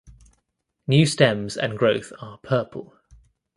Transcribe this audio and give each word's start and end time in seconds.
New 0.87 1.05
stems 1.05 1.55
and 1.55 1.77
growth 1.77 2.11
are 2.19 2.39
purple. 2.39 2.97